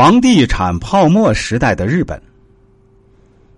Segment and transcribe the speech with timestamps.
[0.00, 2.18] 房地产泡沫时代的日本，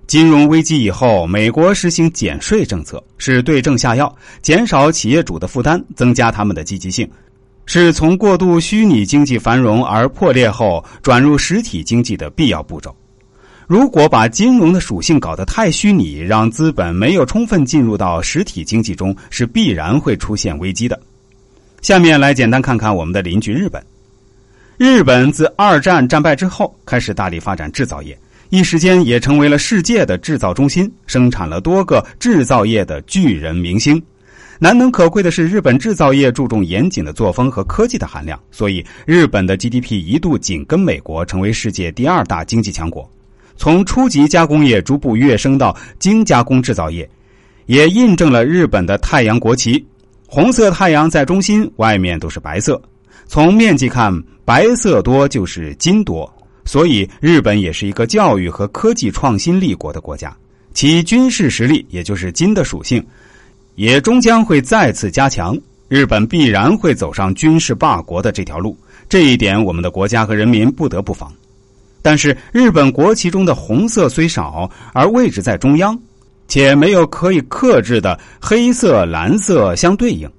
[0.09, 7.09] 金融危机以后，美国实行减税政策，是对症下药，减少企业主的负担，增加他们的积极性，
[7.65, 12.93] 是从过度虚拟经济繁荣而破裂后转入实体经济的必要步骤。
[13.69, 21.01] 如果把金融的属性搞得太虚拟，让资本没有充分进入到实体经济中，是必然会出现危机的。
[21.83, 23.81] 下面来简单看看我们的邻居日本。
[24.79, 28.19] 日本自二战战败之后，开始大力发展制造业，
[28.49, 34.03] 一时间也成为了世界的制造中心，生产了多个制造业的巨人明星。
[34.59, 43.09] 难能可贵的是，日本制造业注重严谨的作风和科技的含量，所以日本的 GDP 一度紧跟美国，成为世界第二大经济强国。
[43.57, 47.09] 从初级加工业逐步跃升到精加工制造业，
[47.67, 49.85] 也印证了日本的太阳国旗，
[50.27, 52.81] 红色太阳在中心，外面都是白色。
[53.33, 54.13] 从面积看，
[54.45, 56.31] 白色多就是金多，
[56.67, 60.37] 所以日本也是一个教育和科技创新立国的国家。
[60.75, 63.03] 其军事实力，也就是金的属性，
[63.75, 65.59] 也终将会再次加强。
[65.89, 68.77] 日本必然会走上军事霸国的这条路，
[69.09, 71.33] 这一点我们的国家和人民不得不防。
[72.03, 75.99] 但是，日本国旗中的红色虽少，而位置在中央，
[76.49, 80.31] 且没有可以克制的黑色、蓝色相对应。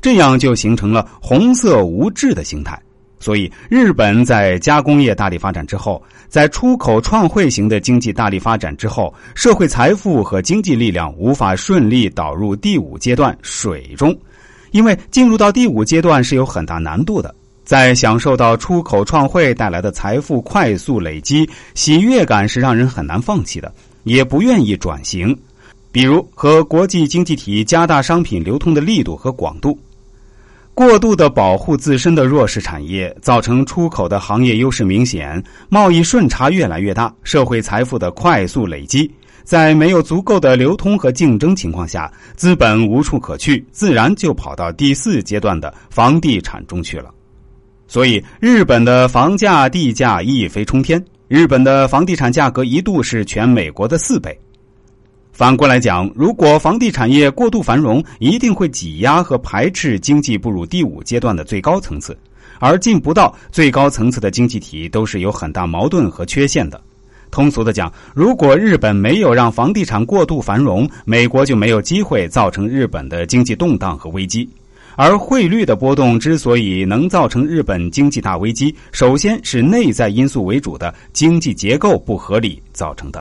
[0.00, 2.80] 这样就形成了红色无质的形态。
[3.22, 14.18] 所以，日本在加工业大力发展之后，在出口创汇型的经济大力发展之后，社会财富和经济力量无法顺利导入第五阶段水中，
[14.70, 17.34] 因为进入到第五阶段是有很大难度的。
[17.62, 23.70] 在享受到出口创汇带来的财富快速累积，喜悦感是让人很难放弃的，
[24.04, 25.38] 也不愿意转型。
[25.92, 29.78] 比如，和国际经济体加大商品流通的力度和广度。
[30.80, 39.12] 过度的保护自身的弱势产业，造成出口的行业优势明显，贸易顺差越来越大，社会财富的快速累积，
[39.44, 47.10] 在没有足够的流通和竞争情况下，资本无处可去，自然就跑到第四阶段的房地产中去了。
[47.86, 54.34] 所以，日本的房价、地价一飞冲天，日本的房地产价格一度是全美国的四倍。
[55.40, 62.14] 反过来讲，如果房地产业过度繁荣，一定会挤压和排斥经济步入第五阶段的最高层次，
[62.58, 66.78] 而进不到最高层次的经济体都是有很大矛盾和缺陷的。
[67.30, 74.46] 通俗的讲，如果日本没有让房地产过度繁荣，美国就没有机会造成日本的经济动荡和危机。
[74.94, 83.08] 而汇率的波动之所以能造成日本经济大危机，首先是内在因素为主的经济结构不合理造成的。